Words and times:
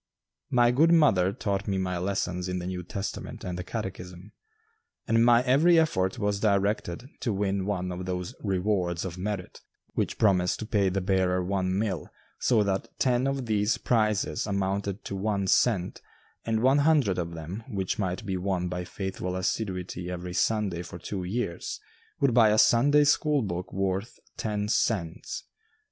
My 0.49 0.71
good 0.71 0.91
mother 0.91 1.31
taught 1.31 1.67
me 1.67 1.77
my 1.77 1.99
lessons 1.99 2.49
in 2.49 2.57
the 2.57 2.65
New 2.65 2.81
Testament 2.81 3.43
and 3.43 3.55
the 3.55 3.63
Catechism, 3.63 4.31
and 5.07 5.23
my 5.23 5.43
every 5.43 5.77
effort 5.77 6.17
was 6.17 6.39
directed 6.39 7.07
to 7.19 7.31
win 7.31 7.67
one 7.67 7.91
of 7.91 8.07
those 8.07 8.33
"Rewards 8.43 9.05
of 9.05 9.19
Merit," 9.19 9.61
which 9.93 10.17
promised 10.17 10.57
to 10.57 10.65
pay 10.65 10.89
the 10.89 11.01
bearer 11.01 11.43
one 11.45 11.77
mill, 11.77 12.09
so 12.39 12.63
that 12.63 12.87
ten 12.97 13.27
of 13.27 13.45
these 13.45 13.77
prizes 13.77 14.47
amounted 14.47 15.05
to 15.05 15.15
one 15.15 15.45
cent, 15.45 16.01
and 16.45 16.63
one 16.63 16.79
hundred 16.79 17.19
of 17.19 17.35
them, 17.35 17.63
which 17.69 17.99
might 17.99 18.25
be 18.25 18.37
won 18.37 18.69
by 18.69 18.83
faithful 18.83 19.35
assiduity 19.35 20.09
every 20.09 20.33
Sunday 20.33 20.81
for 20.81 20.97
two 20.97 21.23
years, 21.23 21.79
would 22.19 22.33
buy 22.33 22.49
a 22.49 22.57
Sunday 22.57 23.03
school 23.03 23.43
book 23.43 23.71
worth 23.71 24.17
ten 24.35 24.67
cents. 24.67 25.43